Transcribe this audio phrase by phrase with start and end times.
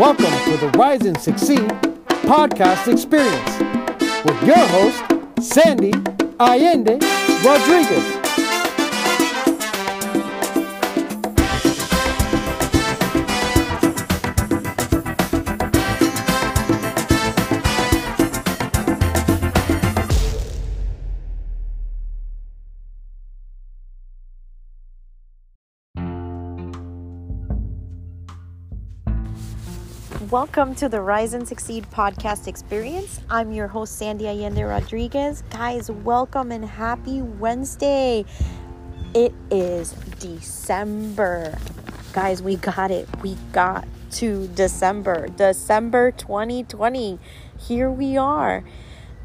[0.00, 1.68] Welcome to the Rise and Succeed
[2.24, 5.04] podcast experience with your host,
[5.46, 5.92] Sandy
[6.40, 6.98] Allende
[7.44, 8.19] Rodriguez.
[30.30, 33.20] Welcome to the Rise and Succeed podcast experience.
[33.28, 35.42] I'm your host, Sandy Allende Rodriguez.
[35.50, 38.24] Guys, welcome and happy Wednesday.
[39.12, 41.58] It is December.
[42.12, 43.08] Guys, we got it.
[43.22, 47.18] We got to December, December 2020.
[47.58, 48.62] Here we are.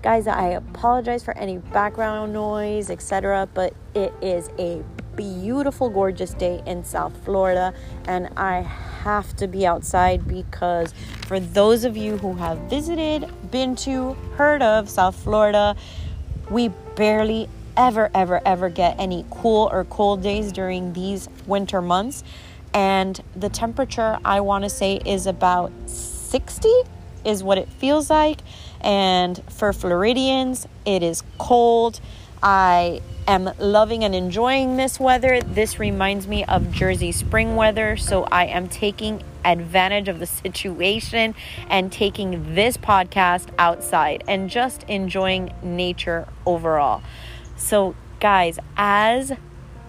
[0.02, 4.84] Guys, I apologize for any background noise, etc., but it is a
[5.16, 7.74] beautiful, gorgeous day in South Florida,
[8.06, 10.94] and I have to be outside because
[11.28, 15.76] for those of you who have visited, been to, heard of South Florida,
[16.50, 22.24] we barely ever, ever, ever get any cool or cold days during these winter months.
[22.74, 26.70] And the temperature, I want to say, is about 60,
[27.24, 28.40] is what it feels like.
[28.82, 32.00] And for Floridians, it is cold.
[32.48, 35.42] I am loving and enjoying this weather.
[35.42, 41.34] This reminds me of Jersey spring weather, so I am taking advantage of the situation
[41.72, 47.02] and taking this podcast outside and just enjoying nature overall.
[47.58, 49.32] So, guys, as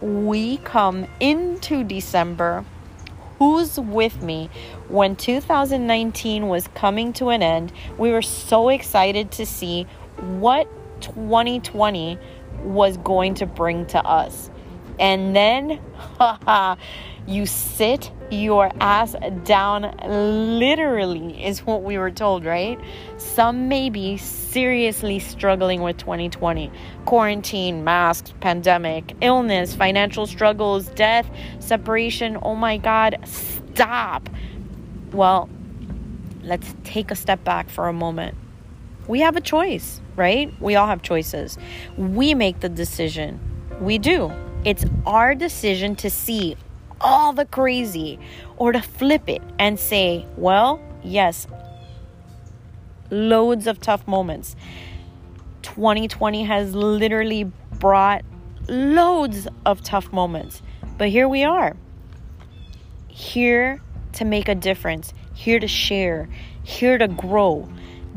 [0.01, 2.65] we come into December,
[3.39, 4.49] who's with me
[4.89, 7.71] when 2019 was coming to an end?
[7.99, 10.67] We were so excited to see what
[11.01, 12.19] 2020
[12.63, 14.51] was going to bring to us.
[14.99, 15.81] And then
[17.27, 19.15] you sit your ass
[19.45, 19.95] down,
[20.59, 22.79] literally, is what we were told, right?
[23.19, 26.73] Some may be seriously struggling with 2020
[27.05, 31.29] quarantine, masks, pandemic, illness, financial struggles, death,
[31.61, 32.39] separation.
[32.43, 34.29] Oh my God, stop.
[35.13, 35.49] Well,
[36.43, 38.37] let's take a step back for a moment.
[39.07, 40.53] We have a choice right?
[40.61, 41.59] We all have choices.
[41.97, 43.41] We make the decision.
[43.81, 44.33] We do.
[44.65, 46.57] It's our decision to see
[47.01, 48.19] all the crazy
[48.57, 51.47] or to flip it and say, well, yes,
[53.11, 54.57] loads of tough moments.
[55.63, 57.45] 2020 has literally
[57.79, 58.25] brought
[58.69, 60.63] loads of tough moments.
[60.99, 61.77] But here we are.
[63.09, 63.81] Here
[64.15, 66.29] to make a difference, here to share,
[66.63, 67.69] here to grow,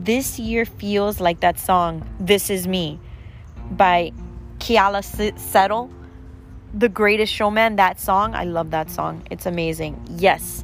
[0.03, 2.99] this year feels like that song, This Is Me,
[3.71, 4.11] by
[4.59, 5.03] Keala
[5.37, 5.91] Settle,
[6.73, 7.75] The Greatest Showman.
[7.75, 9.23] That song, I love that song.
[9.29, 10.01] It's amazing.
[10.17, 10.63] Yes,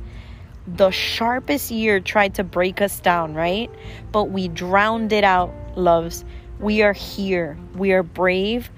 [0.68, 3.70] the sharpest year tried to break us down, right?
[4.12, 6.26] But we drowned it out, loves.
[6.60, 7.58] We are here.
[7.76, 8.70] We are brave.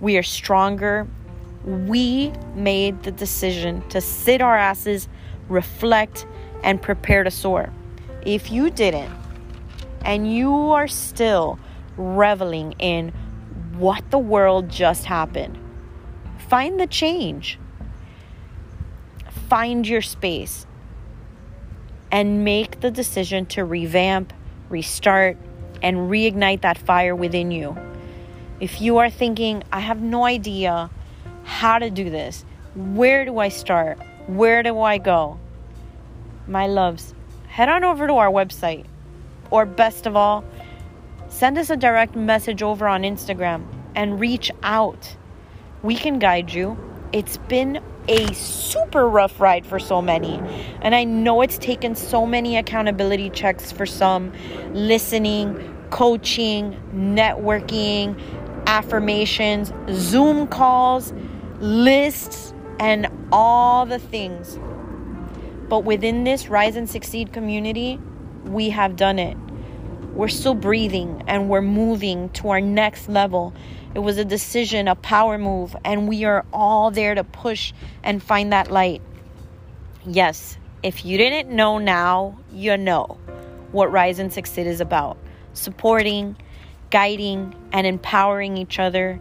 [0.00, 1.06] We are stronger.
[1.64, 5.08] We made the decision to sit our asses,
[5.48, 6.26] reflect,
[6.62, 7.72] and prepare to soar.
[8.26, 9.10] If you didn't,
[10.04, 11.58] and you are still
[11.96, 13.12] reveling in
[13.76, 15.58] what the world just happened,
[16.48, 17.58] find the change.
[19.48, 20.66] Find your space
[22.10, 24.32] and make the decision to revamp,
[24.68, 25.36] restart,
[25.82, 27.76] and reignite that fire within you.
[28.60, 30.90] If you are thinking, I have no idea
[31.44, 32.44] how to do this,
[32.74, 33.98] where do I start?
[34.26, 35.38] Where do I go?
[36.46, 37.14] My loves,
[37.48, 38.86] head on over to our website,
[39.50, 40.44] or best of all,
[41.28, 45.16] send us a direct message over on Instagram and reach out.
[45.82, 46.76] We can guide you.
[47.12, 50.40] It's been a super rough ride for so many.
[50.82, 54.32] And I know it's taken so many accountability checks for some
[54.72, 58.18] listening, coaching, networking,
[58.66, 61.12] affirmations, Zoom calls,
[61.60, 64.58] lists, and all the things.
[65.68, 68.00] But within this Rise and Succeed community,
[68.44, 69.36] we have done it.
[70.14, 73.52] We're still breathing and we're moving to our next level.
[73.94, 78.22] It was a decision, a power move, and we are all there to push and
[78.22, 79.02] find that light.
[80.06, 83.18] Yes, if you didn't know now, you know
[83.72, 85.16] what Rise and Succeed is about
[85.52, 86.36] supporting,
[86.90, 89.20] guiding, and empowering each other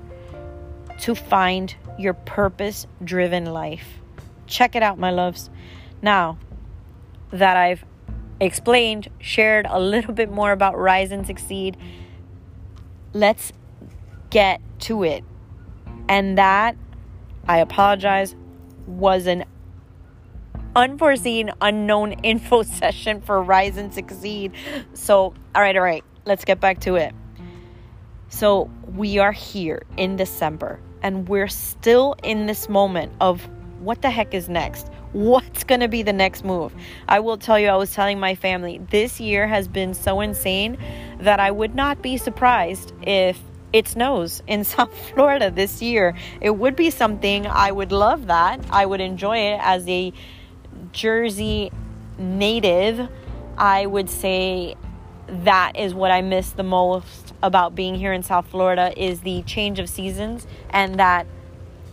[1.00, 4.00] to find your purpose driven life.
[4.48, 5.50] Check it out, my loves.
[6.02, 6.38] Now
[7.32, 7.84] that I've
[8.44, 11.78] explained, shared a little bit more about Rise and Succeed.
[13.14, 13.54] Let's
[14.30, 15.24] get to it.
[16.10, 16.76] And that,
[17.48, 18.36] I apologize,
[18.88, 19.46] was an
[20.76, 24.54] unforeseen, unknown info session for Rise and Succeed.
[24.94, 27.14] So, all right, all right, let's get back to it.
[28.30, 33.48] So, we are here in December and we're still in this moment of
[33.84, 34.90] what the heck is next?
[35.12, 36.74] What's going to be the next move?
[37.08, 40.78] I will tell you, I was telling my family, this year has been so insane
[41.20, 43.40] that I would not be surprised if
[43.72, 46.16] it snows in South Florida this year.
[46.42, 48.60] It would be something I would love that.
[48.70, 50.14] I would enjoy it as a
[50.92, 51.72] Jersey
[52.18, 53.08] native.
[53.58, 54.76] I would say
[55.28, 59.42] that is what I miss the most about being here in South Florida is the
[59.44, 61.28] change of seasons and that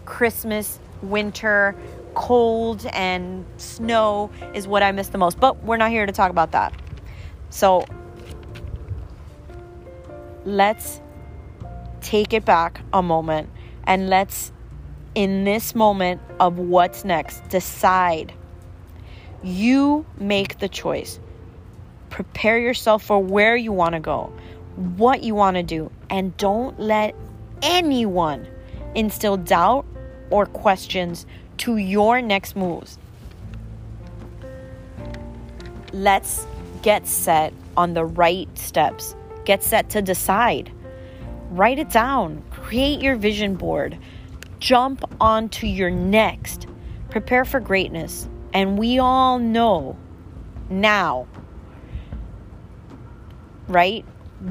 [0.04, 1.74] Christmas, winter,
[2.14, 5.38] cold and snow is what I miss the most.
[5.40, 6.72] But we're not here to talk about that.
[7.50, 7.84] So
[10.44, 11.00] let's
[12.00, 13.50] take it back a moment
[13.84, 14.52] and let's,
[15.14, 18.32] in this moment of what's next, decide.
[19.42, 21.18] You make the choice.
[22.10, 24.32] Prepare yourself for where you want to go,
[24.96, 27.14] what you want to do, and don't let
[27.62, 28.46] anyone
[28.94, 29.86] instill doubt
[30.30, 31.26] or questions
[31.58, 32.98] to your next moves.
[35.92, 36.46] Let's
[36.82, 39.14] get set on the right steps.
[39.44, 40.72] Get set to decide.
[41.50, 42.42] Write it down.
[42.50, 43.98] Create your vision board.
[44.60, 46.66] Jump onto your next.
[47.10, 48.28] Prepare for greatness.
[48.52, 49.96] And we all know
[50.68, 51.26] now,
[53.68, 54.04] right?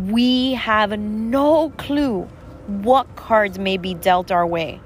[0.08, 2.28] We have no clue
[2.68, 4.80] what cards may be dealt our way.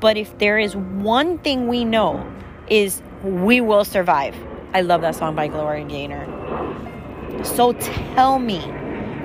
[0.00, 2.26] But if there is one thing we know
[2.68, 4.34] is we will survive.
[4.72, 7.44] I love that song by Gloria Gaynor.
[7.44, 8.64] So tell me,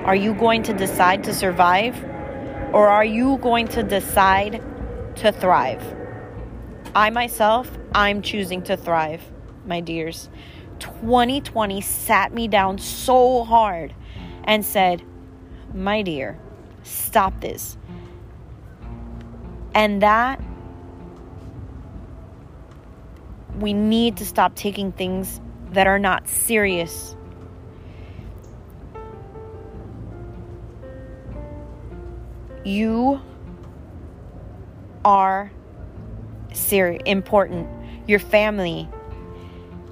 [0.04, 1.96] are you going to decide to survive
[2.72, 4.62] or are you going to decide
[5.16, 5.82] to thrive?
[6.94, 9.22] I myself, I'm choosing to thrive,
[9.64, 10.28] my dears.
[10.78, 13.94] 2020 sat me down so hard
[14.44, 15.02] and said,
[15.72, 16.38] My dear,
[16.82, 17.76] stop this.
[19.74, 20.40] And that
[23.58, 25.40] we need to stop taking things
[25.72, 27.16] that are not serious.
[32.64, 33.20] You
[35.04, 35.50] are
[36.52, 37.68] serious, important.
[38.06, 38.88] Your family.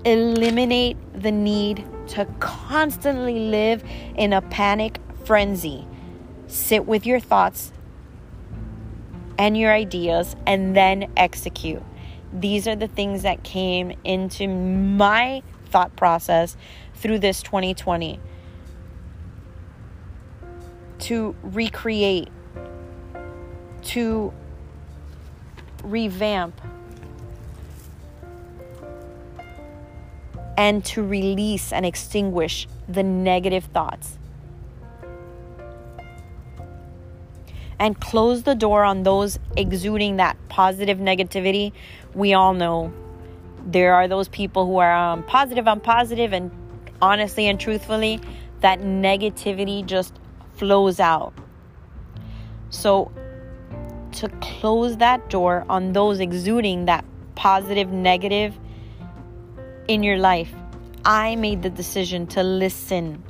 [0.05, 3.83] Eliminate the need to constantly live
[4.17, 5.87] in a panic frenzy.
[6.47, 7.73] Sit with your thoughts
[9.39, 11.83] and your ideas and then execute
[12.35, 16.57] these are the things that came into my thought process
[16.95, 18.19] through this 2020
[20.99, 22.29] to recreate,
[23.83, 24.33] to
[25.85, 26.61] revamp,
[30.57, 34.19] and to release and extinguish the negative thoughts.
[37.79, 41.73] and close the door on those exuding that positive negativity.
[42.15, 42.93] We all know
[43.67, 46.51] there are those people who are um, positive on positive, and
[47.01, 48.21] honestly and truthfully,
[48.61, 50.15] that negativity just
[50.57, 51.33] flows out.
[52.71, 53.11] So,
[54.13, 58.57] to close that door on those exuding that positive, negative
[59.89, 60.53] in your life,
[61.05, 63.23] I made the decision to listen.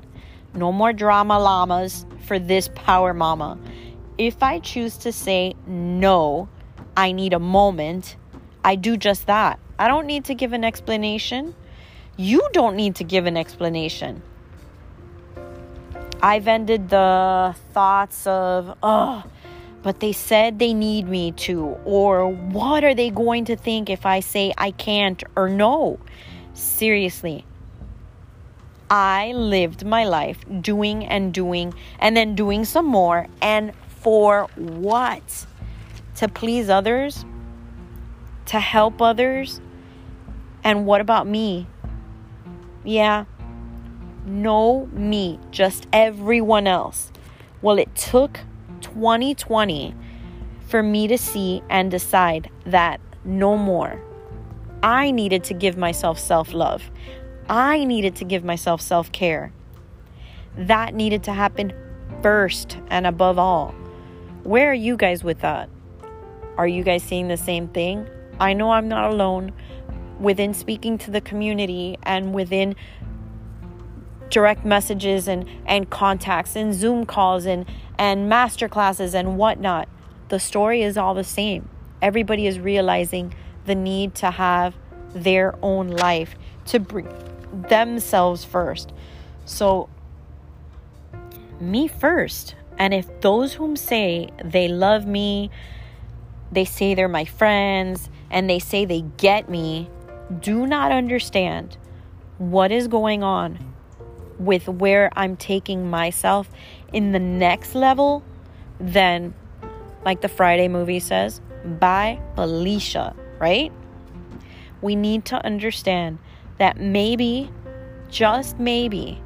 [0.55, 3.59] No more drama llamas for this power mama
[4.19, 6.49] if I choose to say no,
[6.97, 8.17] I need a moment,
[8.65, 9.61] I do just that.
[9.79, 11.55] I don't need to give an explanation.
[12.17, 14.23] You don't need to give an explanation.
[16.23, 19.25] I've ended the thoughts of, oh,
[19.83, 24.07] but they said they need me to, or what are they going to think if
[24.07, 25.99] I say I can't or no?
[26.55, 27.45] Seriously,
[28.89, 35.47] I lived my life doing and doing and then doing some more and for what?
[36.17, 37.27] To please others?
[38.47, 39.61] To help others?
[40.63, 41.67] And what about me?
[42.85, 43.25] Yeah,
[44.27, 47.11] no me, just everyone else.
[47.63, 48.41] Well, it took
[48.81, 49.95] 2020
[50.67, 54.03] for me to see and decide that no more.
[54.83, 56.91] I needed to give myself self love.
[57.49, 59.53] I needed to give myself self care.
[60.57, 61.73] That needed to happen
[62.23, 63.75] first and above all.
[64.43, 65.69] Where are you guys with that?
[66.57, 68.09] Are you guys seeing the same thing?
[68.41, 69.53] I know I'm not alone
[70.19, 72.77] within speaking to the community and within
[74.31, 77.67] direct messages and, and contacts and Zoom calls and,
[77.99, 79.89] and master classes and whatnot.
[80.29, 81.69] The story is all the same.
[82.03, 83.35] Everybody is realizing
[83.67, 84.75] the need to have
[85.15, 86.35] their own life
[86.67, 87.09] to bring
[87.69, 88.93] themselves first.
[89.45, 89.89] So,
[91.61, 92.57] me first.
[92.79, 95.51] And if those whom say they love me,
[96.51, 99.91] they say they're my friends, and they say they get me,
[100.41, 101.77] do not understand
[102.39, 103.75] what is going on
[104.39, 106.51] with where I'm taking myself
[106.93, 108.23] in the next level,
[108.81, 109.35] then,
[110.05, 113.73] like the Friday movie says, bye Felicia, right?
[114.83, 116.19] We need to understand
[116.59, 117.51] that maybe,
[118.11, 119.21] just maybe,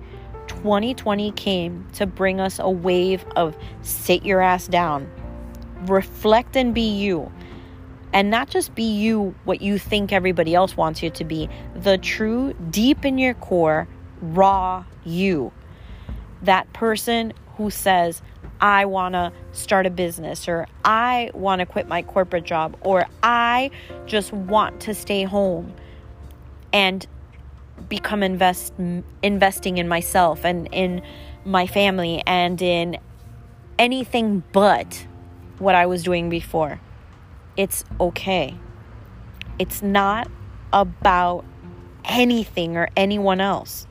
[0.46, 5.10] 2020 came to bring us a wave of sit your ass down,
[5.86, 7.30] reflect and be you.
[8.12, 11.98] And not just be you what you think everybody else wants you to be, the
[11.98, 13.86] true, deep in your core,
[14.20, 15.52] raw you.
[16.42, 18.22] That person who says,
[18.60, 23.06] I want to start a business, or I want to quit my corporate job, or
[23.22, 23.70] I
[24.06, 25.74] just want to stay home
[26.72, 27.06] and
[27.88, 28.72] become invest
[29.22, 31.02] investing in myself and in
[31.44, 32.98] my family and in
[33.78, 35.06] anything but
[35.58, 36.80] what I was doing before.
[37.58, 38.56] It's okay.
[39.58, 40.30] It's not
[40.72, 41.44] about
[42.04, 43.86] anything or anyone else.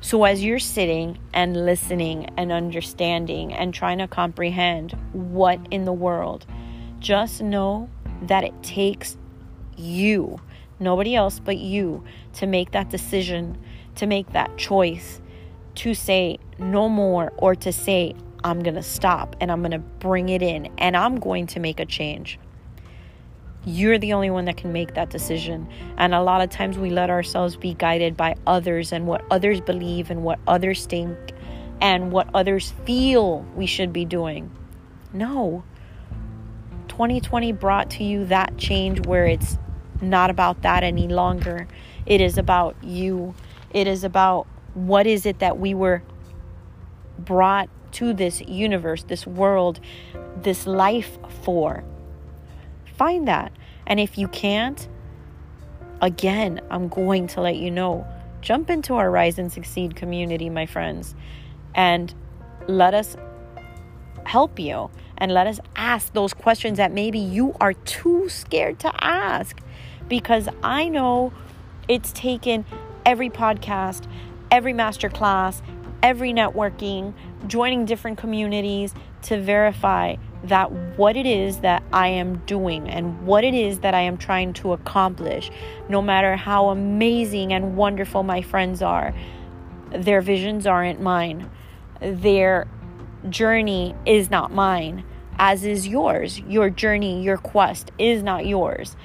[0.00, 5.92] So, as you're sitting and listening and understanding and trying to comprehend what in the
[5.92, 6.46] world,
[7.00, 7.90] just know
[8.22, 9.16] that it takes
[9.76, 10.40] you
[10.78, 12.04] nobody else but you,
[12.34, 13.58] to make that decision,
[13.96, 15.20] to make that choice,
[15.74, 19.78] to say no more, or to say, I'm going to stop and I'm going to
[19.78, 22.38] bring it in and I'm going to make a change.
[23.64, 25.66] You're the only one that can make that decision.
[25.96, 29.62] And a lot of times we let ourselves be guided by others and what others
[29.62, 31.16] believe and what others think
[31.80, 34.54] and what others feel we should be doing.
[35.14, 35.64] No.
[36.88, 39.58] 2020 brought to you that change where it's
[40.02, 41.66] not about that any longer.
[42.04, 43.34] It is about you.
[43.70, 46.02] It is about what is it that we were
[47.18, 49.80] brought to this universe, this world,
[50.36, 51.84] this life for.
[52.96, 53.52] Find that.
[53.86, 54.88] And if you can't,
[56.00, 58.06] again, I'm going to let you know.
[58.40, 61.14] Jump into our Rise and Succeed community, my friends,
[61.74, 62.14] and
[62.68, 63.16] let us
[64.24, 68.92] help you and let us ask those questions that maybe you are too scared to
[69.04, 69.60] ask
[70.08, 71.32] because I know
[71.88, 72.64] it's taken
[73.04, 74.06] every podcast,
[74.50, 75.62] every master class,
[76.02, 77.14] every networking,
[77.46, 83.44] joining different communities to verify that what it is that I am doing and what
[83.44, 85.50] it is that I am trying to accomplish,
[85.88, 89.14] no matter how amazing and wonderful my friends are,
[89.90, 91.50] their visions aren't mine.
[92.00, 92.66] Their
[93.30, 95.04] journey is not mine,
[95.38, 96.38] as is yours.
[96.40, 98.96] Your journey, your quest is not yours.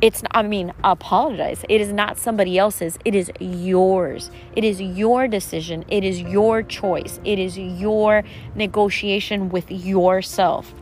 [0.00, 1.64] It's, I mean, apologize.
[1.68, 2.98] It is not somebody else's.
[3.04, 4.30] It is yours.
[4.54, 5.84] It is your decision.
[5.88, 7.20] It is your choice.
[7.24, 8.22] It is your
[8.54, 10.74] negotiation with yourself.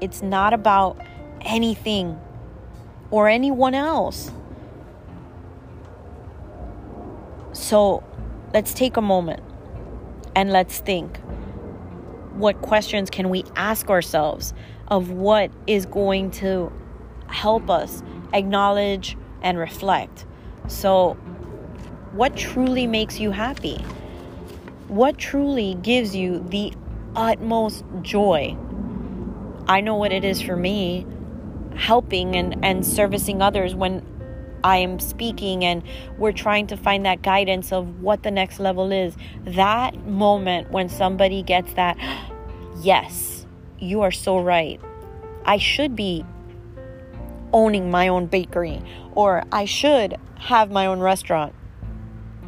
[0.00, 1.00] It's not about
[1.40, 2.20] anything
[3.10, 4.30] or anyone else.
[7.52, 8.02] So
[8.52, 9.42] let's take a moment
[10.34, 11.18] and let's think
[12.34, 14.52] what questions can we ask ourselves
[14.88, 16.70] of what is going to
[17.28, 18.02] help us
[18.32, 20.24] acknowledge and reflect.
[20.68, 21.14] So,
[22.12, 23.76] what truly makes you happy?
[24.88, 26.72] What truly gives you the
[27.14, 28.56] utmost joy?
[29.68, 31.06] I know what it is for me
[31.74, 34.04] helping and, and servicing others when
[34.64, 35.82] I am speaking and
[36.18, 39.14] we're trying to find that guidance of what the next level is.
[39.44, 41.96] That moment when somebody gets that,
[42.80, 43.46] yes,
[43.78, 44.80] you are so right.
[45.44, 46.24] I should be
[47.56, 48.82] owning my own bakery,
[49.14, 51.54] or I should have my own restaurant,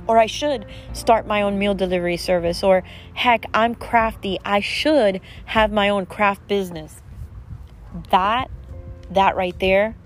[0.07, 2.85] or I should start my own meal delivery service, or
[3.15, 7.01] heck, I'm crafty, I should have my own craft business.
[8.11, 8.51] That,
[9.11, 9.97] that right there,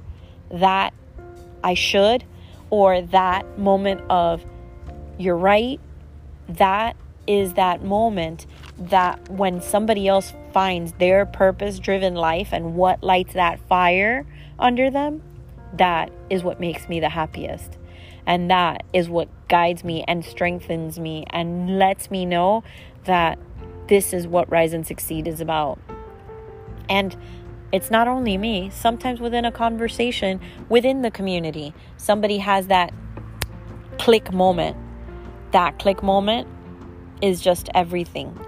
[0.53, 0.95] that
[1.65, 2.23] I should,
[2.71, 4.47] or that moment of
[5.19, 5.81] you're right,
[6.49, 6.95] that
[7.27, 8.47] is that moment
[8.79, 14.25] that when somebody else finds their purpose driven life and what lights that fire
[14.63, 15.23] under them,
[15.75, 17.79] that is what makes me the happiest.
[18.27, 22.63] And that is what guides me and strengthens me and lets me know
[23.05, 23.39] that
[23.89, 25.79] this is what Rise and Succeed is about.
[26.89, 27.17] And
[27.73, 32.93] it's not only me, sometimes within a conversation within the community, somebody has that
[33.99, 34.77] click moment.
[35.51, 36.49] That click moment
[37.23, 38.39] is just everything.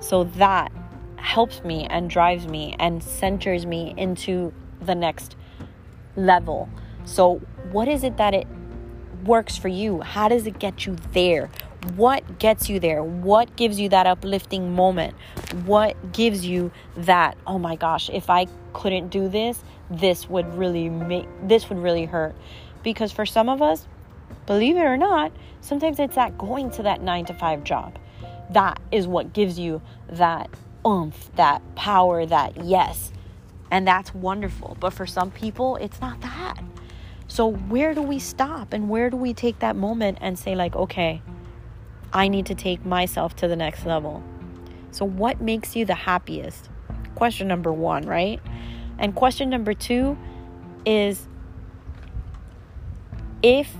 [0.00, 0.72] So that
[1.16, 5.36] helps me and drives me and centers me into the next
[6.16, 6.68] level.
[7.04, 7.40] So
[7.70, 8.46] what is it that it
[9.24, 10.00] works for you?
[10.00, 11.50] How does it get you there?
[11.96, 13.02] What gets you there?
[13.02, 15.14] What gives you that uplifting moment?
[15.64, 20.88] What gives you that, oh my gosh, if I couldn't do this, this would really
[20.88, 22.34] make this would really hurt.
[22.82, 23.86] Because for some of us,
[24.46, 27.98] believe it or not, sometimes it's that going to that 9 to 5 job.
[28.50, 30.50] That is what gives you that
[30.86, 33.12] oomph, that power, that yes.
[33.72, 34.76] And that's wonderful.
[34.78, 36.62] But for some people, it's not that.
[37.26, 40.76] So, where do we stop and where do we take that moment and say, like,
[40.76, 41.22] okay,
[42.12, 44.22] I need to take myself to the next level?
[44.90, 46.68] So, what makes you the happiest?
[47.14, 48.42] Question number one, right?
[48.98, 50.18] And question number two
[50.84, 51.26] is
[53.42, 53.74] if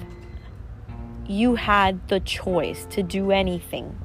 [1.26, 3.98] you had the choice to do anything,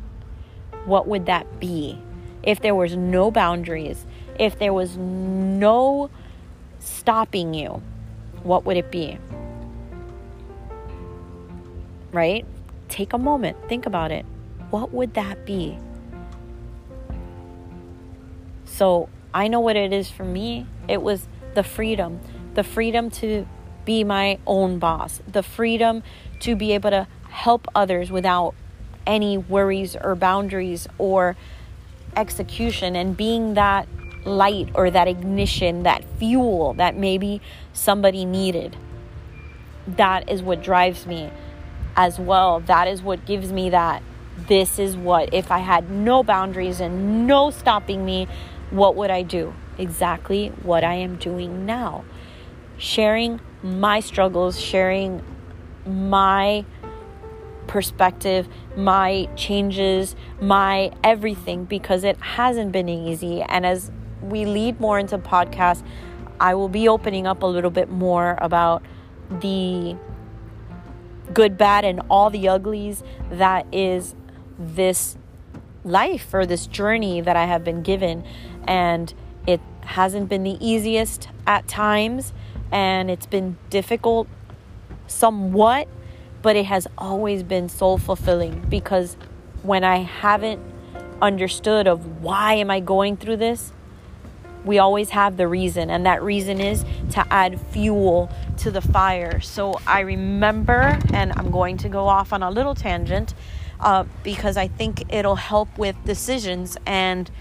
[0.83, 1.97] what would that be?
[2.43, 4.05] If there was no boundaries,
[4.39, 6.09] if there was no
[6.79, 7.81] stopping you,
[8.43, 9.17] what would it be?
[12.11, 12.45] Right?
[12.89, 14.25] Take a moment, think about it.
[14.69, 15.77] What would that be?
[18.65, 20.65] So, I know what it is for me.
[20.87, 22.19] It was the freedom,
[22.53, 23.47] the freedom to
[23.85, 26.03] be my own boss, the freedom
[26.41, 28.53] to be able to help others without
[29.05, 31.35] any worries or boundaries or
[32.15, 33.87] execution and being that
[34.25, 37.41] light or that ignition, that fuel that maybe
[37.73, 38.75] somebody needed.
[39.87, 41.31] That is what drives me
[41.95, 42.59] as well.
[42.61, 44.03] That is what gives me that.
[44.47, 48.27] This is what, if I had no boundaries and no stopping me,
[48.69, 49.53] what would I do?
[49.77, 52.03] Exactly what I am doing now.
[52.77, 55.23] Sharing my struggles, sharing
[55.85, 56.65] my
[57.67, 63.41] perspective, my changes, my everything because it hasn't been easy.
[63.41, 63.91] And as
[64.29, 65.83] we lead more into podcasts,
[66.39, 68.83] I will be opening up a little bit more about
[69.29, 69.95] the
[71.33, 74.15] good, bad, and all the uglies that is
[74.57, 75.17] this
[75.83, 78.23] life or this journey that I have been given.
[78.67, 79.13] And
[79.45, 82.33] it hasn't been the easiest at times,
[82.71, 84.27] and it's been difficult
[85.07, 85.87] somewhat,
[86.41, 89.17] but it has always been soul fulfilling because
[89.63, 90.61] when I haven't
[91.21, 93.71] understood of why am I going through this,
[94.67, 99.39] we always have the reason, and that reason is to add fuel to the fire.
[99.39, 103.33] So I remember, and I'm going to go off on a little tangent
[103.79, 107.31] uh, because I think it'll help with decisions and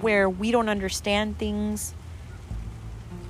[0.00, 1.94] where we don't understand things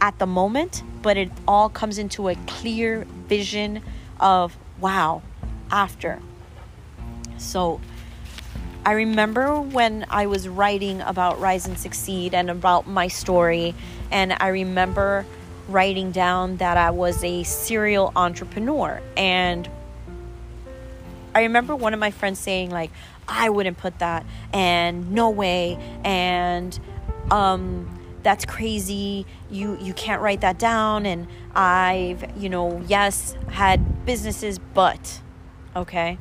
[0.00, 3.82] at the moment, but it all comes into a clear vision
[4.20, 5.22] of wow
[5.70, 6.20] after.
[7.38, 7.80] So
[8.86, 13.74] I remember when I was writing about Rise and Succeed and about my story,
[14.12, 15.26] and I remember
[15.68, 19.02] writing down that I was a serial entrepreneur.
[19.16, 19.68] And
[21.34, 22.92] I remember one of my friends saying, like,
[23.26, 26.78] I wouldn't put that, and no way, and
[27.32, 29.26] um, that's crazy.
[29.50, 31.06] You you can't write that down.
[31.06, 35.22] And I've you know yes had businesses, but
[35.74, 36.18] okay.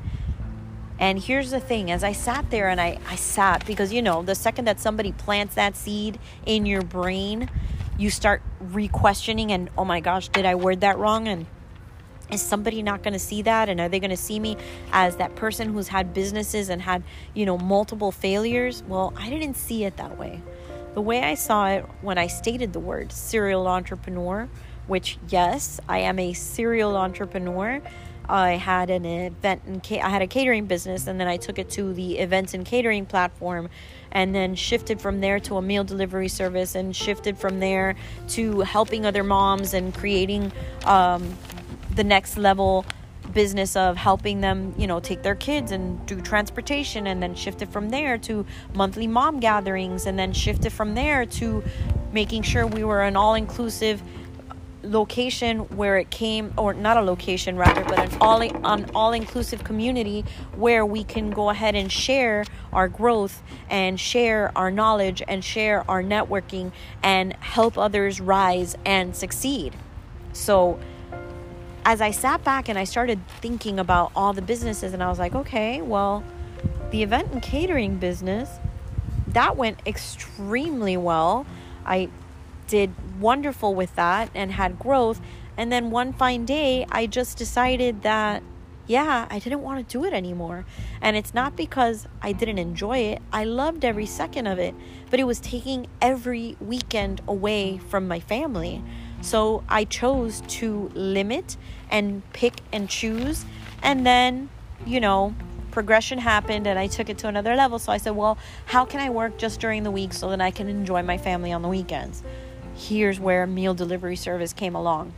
[1.00, 4.22] And here's the thing as I sat there and I, I sat because, you know,
[4.24, 7.50] the second that somebody plants that seed in your brain,
[7.98, 11.28] you start re questioning and, oh my gosh, did I word that wrong?
[11.28, 11.46] And
[12.32, 13.68] is somebody not going to see that?
[13.70, 14.58] And are they going to see me
[14.92, 17.04] as that person who's had businesses and had,
[17.34, 18.84] you know, multiple failures?
[18.88, 20.42] Well, I didn't see it that way.
[20.94, 24.48] The way I saw it when I stated the word serial entrepreneur,
[24.88, 27.82] which, yes, I am a serial entrepreneur
[28.30, 31.60] I had an event and ca- I had a catering business, and then I took
[31.60, 33.70] it to the events and catering platform,
[34.12, 37.96] and then shifted from there to a meal delivery service, and shifted from there
[38.30, 40.52] to helping other moms and creating
[40.86, 41.38] um,
[41.96, 42.86] the next level
[43.34, 47.70] business of helping them, you know, take their kids and do transportation, and then shifted
[47.70, 51.64] from there to monthly mom gatherings, and then shifted from there to
[52.14, 54.02] making sure we were an all inclusive
[54.86, 59.64] location where it came or not a location rather but an all an all inclusive
[59.64, 60.24] community
[60.56, 65.90] where we can go ahead and share our growth and share our knowledge and share
[65.90, 66.72] our networking
[67.04, 69.76] and help others rise and succeed.
[70.34, 70.80] So
[71.86, 75.20] as I sat back and I started thinking about all the businesses and I was
[75.20, 76.24] like okay well
[76.92, 78.50] the event and catering business
[79.36, 81.46] that went extremely well.
[81.86, 82.10] I
[82.68, 85.22] did wonderful with that and had growth.
[85.58, 88.44] And then one fine day, I just decided that,
[88.88, 90.66] yeah, I didn't want to do it anymore.
[91.02, 94.76] And it's not because I didn't enjoy it, I loved every second of it,
[95.10, 98.84] but it was taking every weekend away from my family.
[99.22, 101.58] So I chose to limit
[101.90, 103.46] and pick and choose.
[103.82, 104.50] And then,
[104.86, 105.34] you know,
[105.72, 107.80] progression happened and I took it to another level.
[107.80, 110.52] So I said, well, how can I work just during the week so that I
[110.52, 112.24] can enjoy my family on the weekends?
[112.76, 115.14] Here's where meal delivery service came along.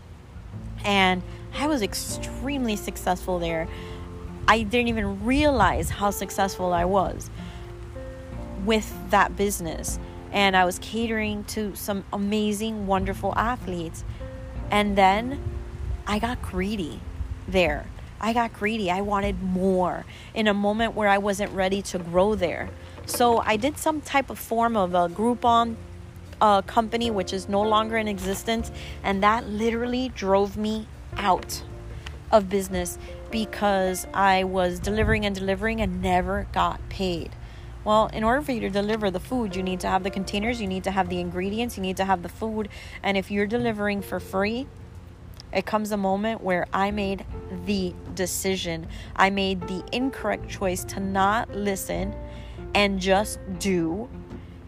[0.84, 1.24] And
[1.56, 3.68] I was extremely successful there.
[4.48, 7.30] I didn't even realize how successful I was
[8.64, 10.00] with that business.
[10.32, 14.04] And I was catering to some amazing, wonderful athletes.
[14.70, 15.42] And then
[16.06, 17.00] I got greedy
[17.48, 17.88] there.
[18.20, 18.92] I got greedy.
[18.92, 22.70] I wanted more in a moment where I wasn't ready to grow there.
[23.06, 25.76] So I did some type of form of a Groupon
[26.42, 28.72] uh, company, which is no longer in existence.
[29.04, 31.64] And that literally drove me out
[32.32, 32.98] of business
[33.32, 37.32] because I was delivering and delivering and never got paid.
[37.84, 40.60] Well, in order for you to deliver the food, you need to have the containers,
[40.60, 42.68] you need to have the ingredients, you need to have the food.
[43.02, 44.68] And if you're delivering for free,
[45.54, 47.26] it comes a moment where I made
[47.66, 48.88] the decision.
[49.16, 52.14] I made the incorrect choice to not listen
[52.76, 54.10] and just do.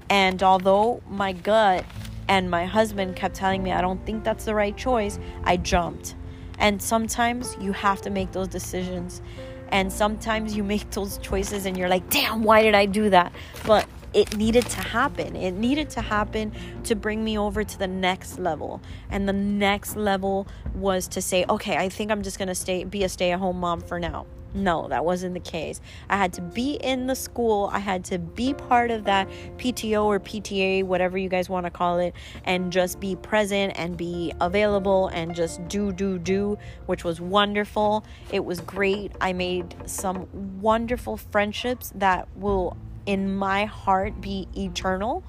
[0.10, 1.86] And although my gut
[2.28, 6.16] and my husband kept telling me I don't think that's the right choice, I jumped.
[6.58, 9.22] And sometimes you have to make those decisions.
[9.70, 13.32] And sometimes you make those choices and you're like, damn, why did I do that?
[13.66, 15.36] But it needed to happen.
[15.36, 16.52] It needed to happen
[16.86, 18.82] to bring me over to the next level.
[19.12, 22.84] And the next level was to say, okay, I think I'm just going to stay
[22.84, 24.26] be a stay-at-home mom for now.
[24.54, 25.80] No, that wasn't the case.
[26.10, 27.70] I had to be in the school.
[27.72, 31.70] I had to be part of that PTO or PTA, whatever you guys want to
[31.70, 36.58] call it, and just be present and be available and just do, do, do,
[36.88, 38.04] which was wonderful.
[38.32, 39.12] It was great.
[39.22, 40.28] I made some
[40.62, 45.24] wonderful friendships that will in my heart be eternal.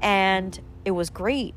[0.00, 1.54] And it was great.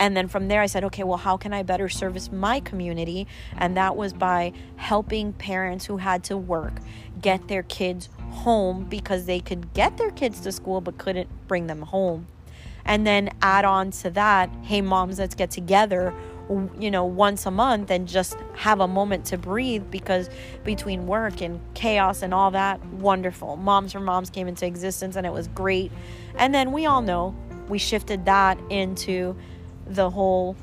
[0.00, 3.26] And then from there, I said, okay, well, how can I better service my community?
[3.56, 6.74] And that was by helping parents who had to work
[7.20, 11.66] get their kids home because they could get their kids to school but couldn't bring
[11.66, 12.26] them home.
[12.84, 16.14] And then add on to that, hey, moms, let's get together
[16.78, 20.30] you know, once a month and just have a moment to breathe because
[20.64, 23.56] between work and chaos and all that, wonderful.
[23.56, 25.92] Moms for Moms came into existence and it was great.
[26.36, 27.34] And then we all know
[27.68, 29.36] we shifted that into
[29.88, 30.56] the whole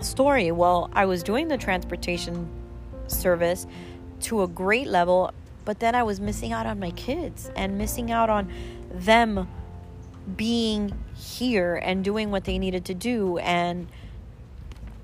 [0.00, 0.50] story.
[0.50, 2.48] Well, I was doing the transportation
[3.06, 3.66] service
[4.20, 5.32] to a great level,
[5.64, 8.50] but then I was missing out on my kids and missing out on
[8.90, 9.48] them
[10.36, 13.88] being here and doing what they needed to do and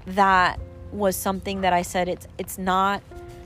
[0.07, 0.61] that
[0.93, 3.03] was something that I said it's it's not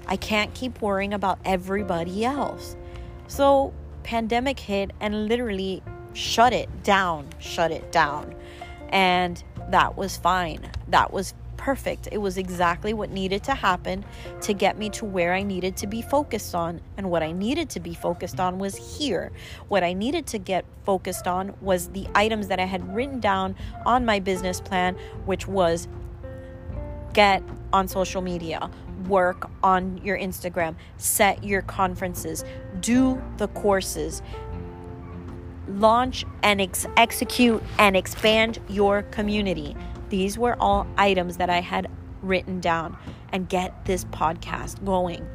[0.06, 2.76] I can't keep worrying about everybody else.
[3.28, 8.34] So pandemic hit and literally shut it down, shut it down.
[8.90, 10.70] And that was fine.
[10.88, 12.08] That was perfect.
[12.10, 14.04] It was exactly what needed to happen
[14.40, 16.80] to get me to where I needed to be focused on.
[16.96, 19.30] And what I needed to be focused on was here.
[19.68, 23.54] What I needed to get focused on was the items that I had written down
[23.86, 25.86] on my business plan, which was
[27.12, 28.70] get on social media,
[29.06, 32.44] work on your Instagram, set your conferences,
[32.80, 34.20] do the courses,
[35.68, 39.76] launch and ex- execute and expand your community.
[40.08, 41.88] These were all items that I had
[42.22, 42.96] written down
[43.32, 45.26] and get this podcast going.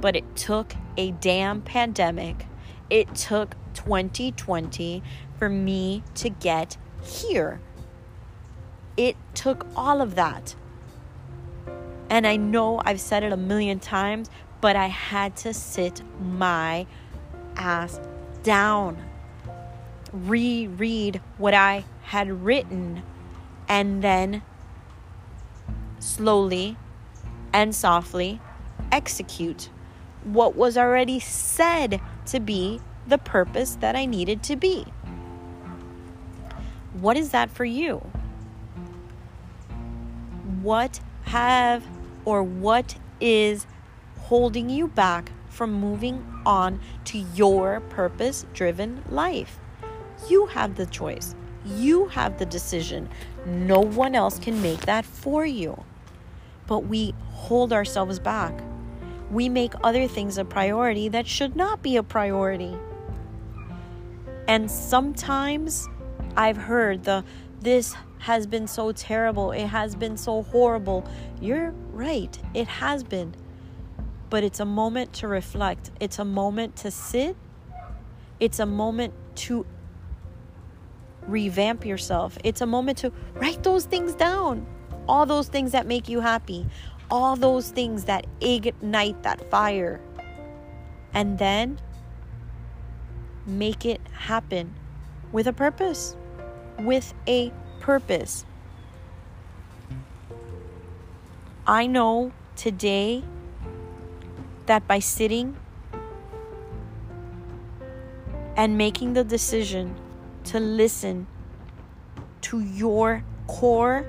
[0.00, 2.46] But it took a damn pandemic.
[2.88, 5.02] It took 2020
[5.38, 7.60] for me to get here.
[8.96, 10.54] It took all of that.
[12.08, 14.28] And I know I've said it a million times,
[14.60, 16.86] but I had to sit my
[17.56, 18.00] ass
[18.42, 19.02] down,
[20.12, 23.02] reread what I had written,
[23.68, 24.42] and then
[25.98, 26.76] slowly
[27.52, 28.40] and softly
[28.90, 29.70] execute
[30.24, 34.84] what was already said to be the purpose that I needed to be.
[36.92, 37.98] What is that for you?
[40.60, 41.84] What have
[42.24, 43.66] or what is
[44.18, 49.59] holding you back from moving on to your purpose driven life.
[50.28, 53.08] You have the choice, you have the decision.
[53.46, 55.84] No one else can make that for you.
[56.66, 58.54] But we hold ourselves back.
[59.30, 62.76] We make other things a priority that should not be a priority.
[64.48, 65.88] And sometimes
[66.36, 67.24] I've heard the
[67.60, 69.52] this has been so terrible.
[69.52, 71.06] It has been so horrible.
[71.40, 72.38] You're right.
[72.54, 73.34] It has been.
[74.28, 75.90] But it's a moment to reflect.
[76.00, 77.36] It's a moment to sit.
[78.38, 79.66] It's a moment to
[81.26, 82.38] revamp yourself.
[82.44, 84.66] It's a moment to write those things down.
[85.08, 86.66] All those things that make you happy,
[87.10, 90.00] all those things that ignite that fire.
[91.12, 91.80] And then
[93.46, 94.74] make it happen
[95.32, 96.16] with a purpose.
[96.78, 98.44] With a purpose.
[101.66, 103.22] I know today
[104.66, 105.56] that by sitting
[108.56, 109.94] and making the decision
[110.44, 111.26] to listen
[112.42, 114.06] to your core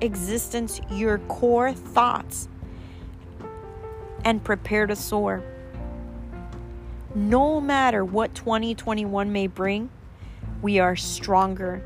[0.00, 2.48] existence, your core thoughts,
[4.24, 5.42] and prepare to soar.
[7.14, 9.90] No matter what 2021 may bring,
[10.62, 11.82] we are stronger,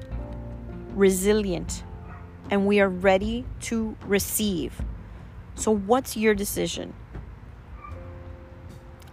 [0.94, 1.84] resilient,
[2.50, 4.82] and we are ready to receive.
[5.54, 6.92] So, what's your decision?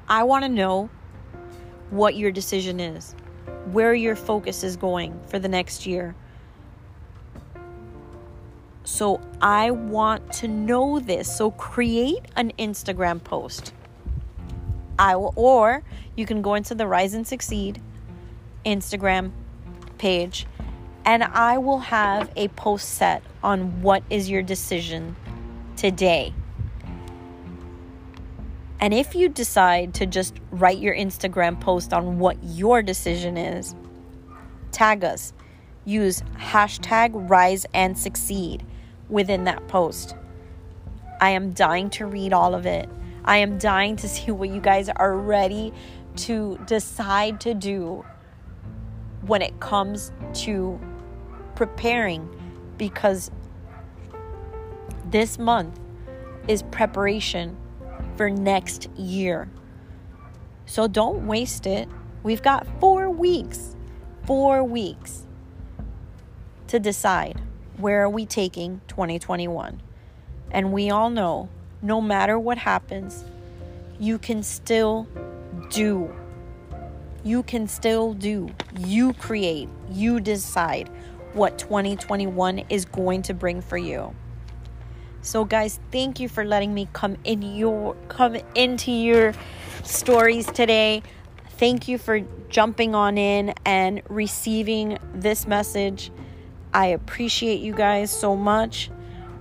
[0.07, 0.89] I want to know
[1.91, 3.15] what your decision is,
[3.71, 6.15] where your focus is going for the next year.
[8.83, 11.35] So I want to know this.
[11.35, 13.73] So create an Instagram post.
[14.97, 15.83] I will, or
[16.15, 17.81] you can go into the Rise and Succeed
[18.65, 19.31] Instagram
[19.97, 20.45] page
[21.05, 25.15] and I will have a post set on what is your decision
[25.75, 26.33] today.
[28.81, 33.75] And if you decide to just write your Instagram post on what your decision is,
[34.71, 35.33] tag us.
[35.85, 38.65] Use hashtag rise and succeed
[39.07, 40.15] within that post.
[41.19, 42.89] I am dying to read all of it.
[43.23, 45.71] I am dying to see what you guys are ready
[46.17, 48.03] to decide to do
[49.27, 50.79] when it comes to
[51.55, 52.27] preparing
[52.79, 53.29] because
[55.11, 55.79] this month
[56.47, 57.55] is preparation
[58.21, 59.49] for next year.
[60.67, 61.89] So don't waste it.
[62.21, 63.75] We've got four weeks,
[64.27, 65.23] four weeks
[66.67, 67.41] to decide
[67.77, 69.81] where are we taking 2021.
[70.51, 71.49] And we all know
[71.81, 73.25] no matter what happens,
[73.99, 75.07] you can still
[75.71, 76.13] do.
[77.23, 78.51] You can still do.
[78.77, 79.67] You create.
[79.89, 80.91] You decide
[81.33, 84.13] what 2021 is going to bring for you.
[85.21, 89.33] So guys, thank you for letting me come in your come into your
[89.83, 91.03] stories today.
[91.57, 96.11] Thank you for jumping on in and receiving this message.
[96.73, 98.89] I appreciate you guys so much.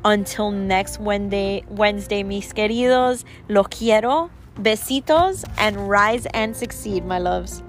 [0.05, 4.31] Until next Wednesday, Wednesday, mis queridos, lo quiero.
[4.57, 7.63] Besitos and rise and succeed, my loves.